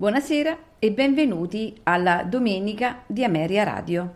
Buonasera 0.00 0.56
e 0.78 0.92
benvenuti 0.92 1.76
alla 1.82 2.22
Domenica 2.22 3.02
di 3.04 3.24
Ameria 3.24 3.64
Radio. 3.64 4.14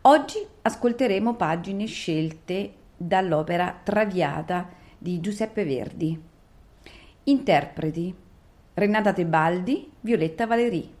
Oggi 0.00 0.44
ascolteremo 0.62 1.36
pagine 1.36 1.86
scelte 1.86 2.72
dall'opera 2.96 3.82
Traviata 3.84 4.68
di 4.98 5.20
Giuseppe 5.20 5.64
Verdi. 5.64 6.20
Interpreti 7.22 8.12
Renata 8.74 9.12
Tebaldi, 9.12 9.88
Violetta 10.00 10.48
Valéry, 10.48 10.92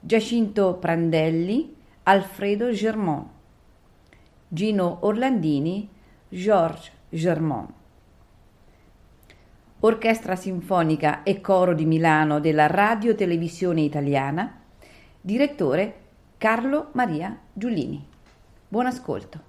Giacinto 0.00 0.74
Prandelli, 0.74 1.76
Alfredo 2.02 2.72
Germont, 2.72 3.28
Gino 4.48 4.98
Orlandini, 5.02 5.88
Georges 6.28 6.90
Germont. 7.10 7.77
Orchestra 9.80 10.34
Sinfonica 10.34 11.22
e 11.22 11.40
Coro 11.40 11.72
di 11.72 11.84
Milano 11.84 12.40
della 12.40 12.66
Radio 12.66 13.14
Televisione 13.14 13.82
Italiana, 13.82 14.60
direttore 15.20 16.00
Carlo 16.36 16.88
Maria 16.94 17.38
Giulini. 17.52 18.04
Buon 18.66 18.86
ascolto. 18.86 19.47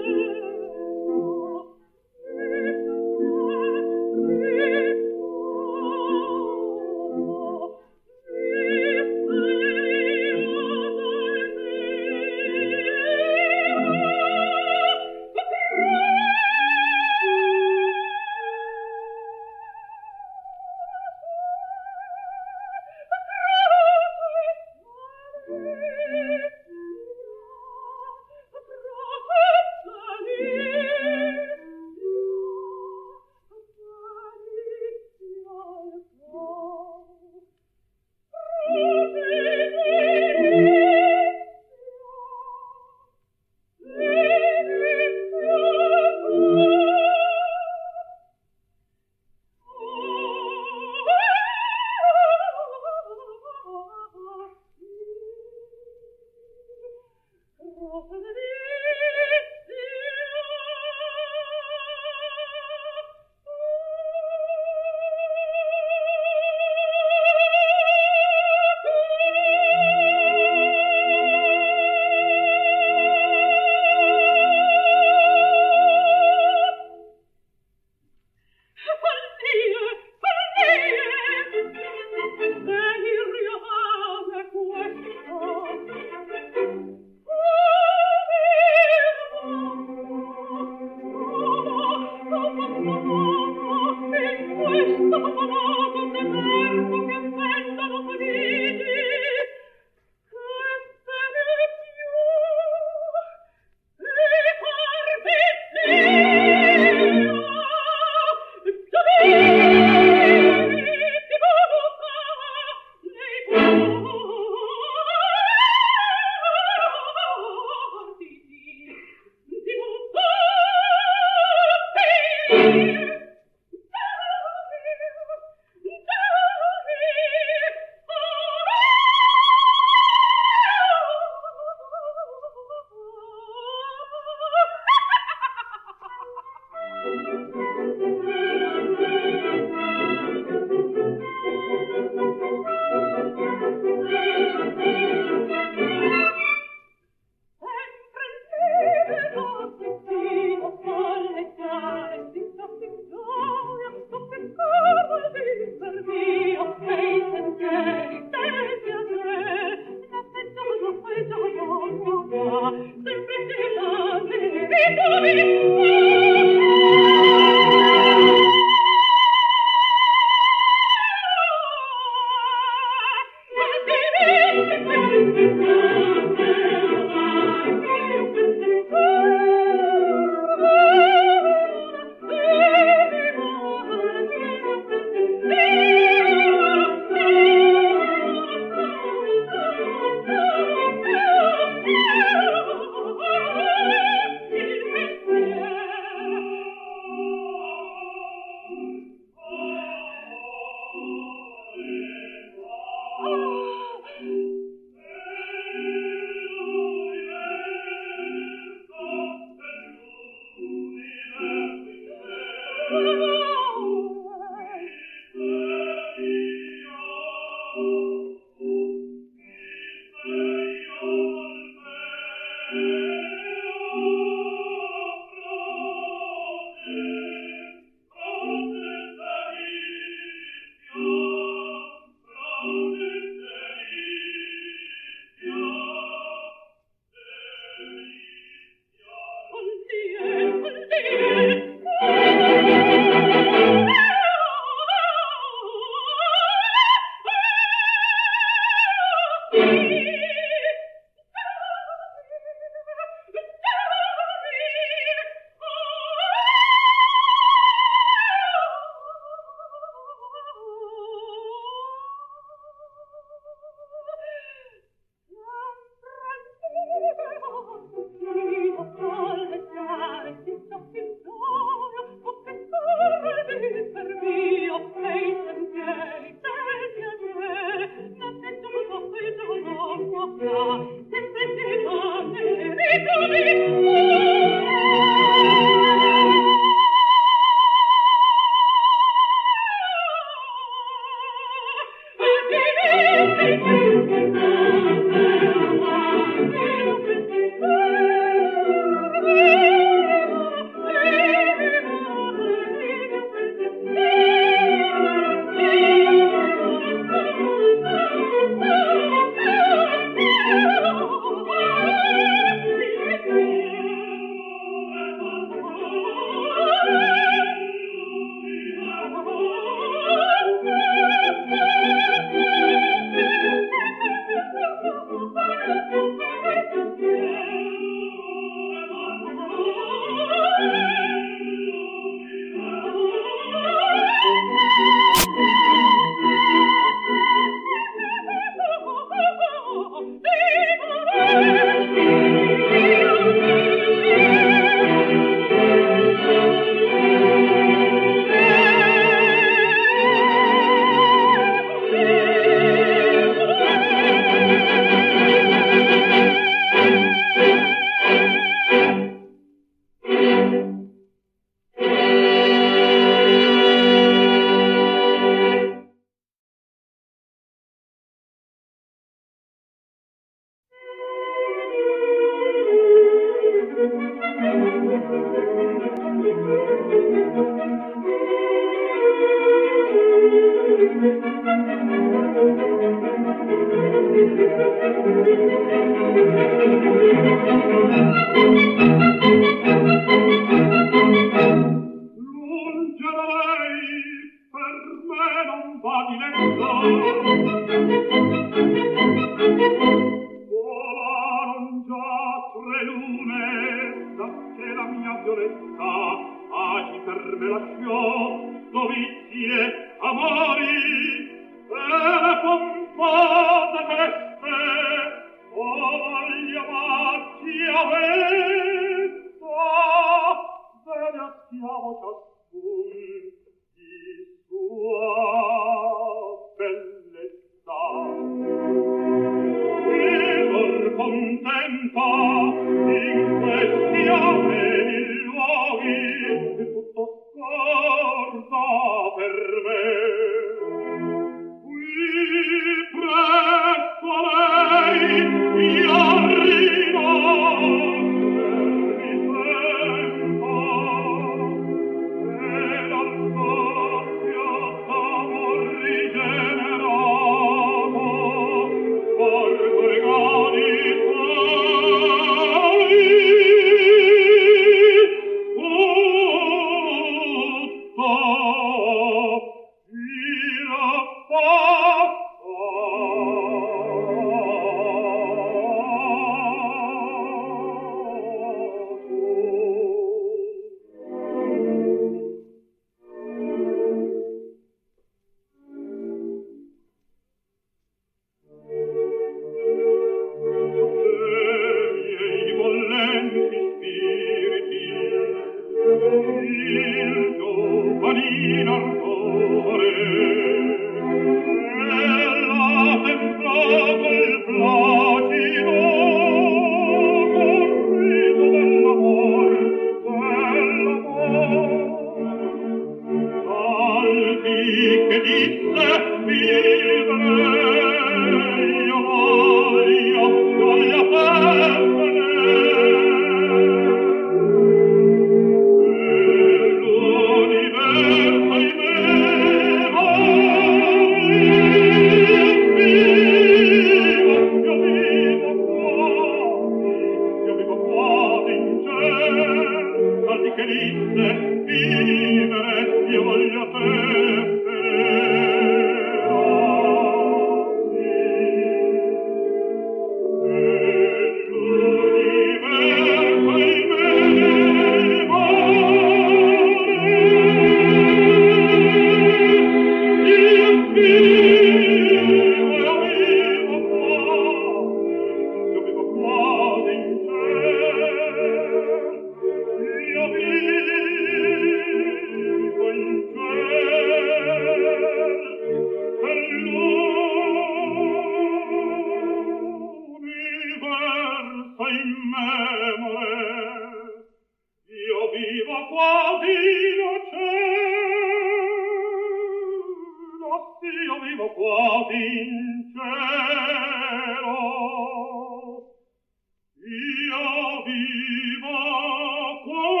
yeah. 599.65 600.00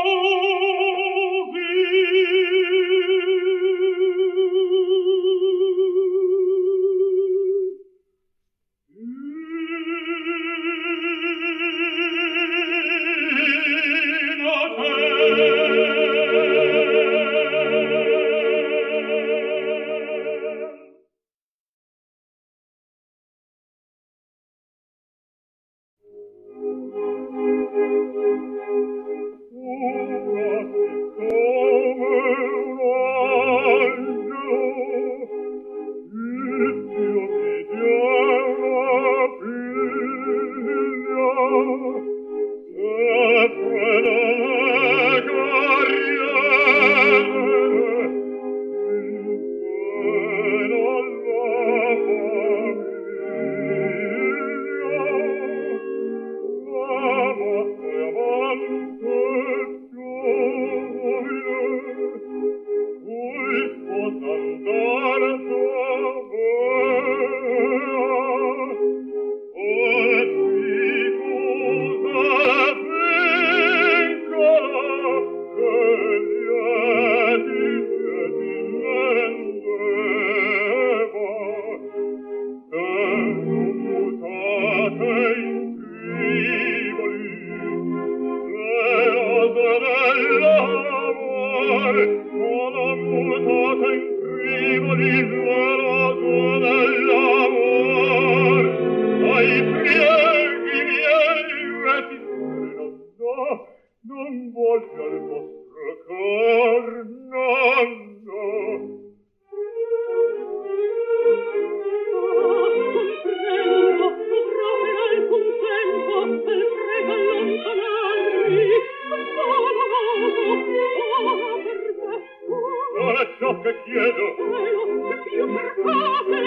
te 123.63 123.75
chiedo 123.83 124.33
quello 124.35 124.83
che 125.07 125.15
più 125.29 125.45
per 125.53 125.69
cose 125.83 126.39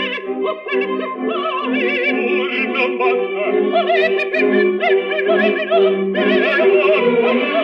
offerte 0.42 1.07
fai 1.27 1.79
una 2.66 2.87
basta 2.98 3.44
avete 3.79 4.24
per 4.31 4.44
me 4.44 4.61
sempre 4.81 5.18
noi 5.22 5.48
di 5.55 5.64
notte 5.64 6.20
e 6.20 6.27
morta 6.72 7.55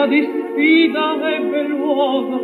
la 0.00 0.06
disfida 0.06 1.06
ebbe 1.36 1.62
luogo 1.68 2.36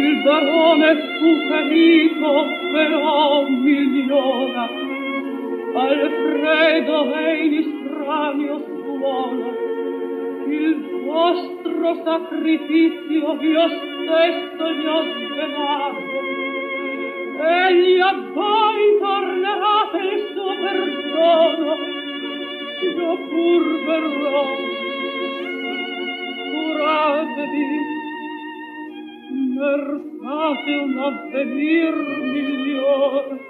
il 0.00 0.22
barone 0.22 0.90
fu 1.16 1.30
ferito 1.48 2.32
però 2.72 3.48
miliona 3.48 4.68
Alfredo 5.72 7.14
è 7.14 7.32
in 7.44 7.52
istranio 7.62 8.56
suono 8.66 9.48
il 10.46 10.74
vostro 11.06 11.88
sacrificio 12.04 13.38
io 13.40 13.66
stesso 13.68 14.72
gli 14.74 14.86
ho 14.96 15.02
svelato 15.12 16.18
egli 17.48 17.98
a 17.98 18.12
voi 18.34 18.82
tornerà 19.00 19.88
per 19.90 20.04
il 20.04 20.22
suo 20.34 20.52
perdono 20.64 21.76
io 22.98 23.16
pur 23.30 23.62
verrò 23.86 24.69
per 29.60 29.82
fate 30.20 30.74
un 30.86 30.98
avvenir 31.08 31.94
miglior. 32.32 33.49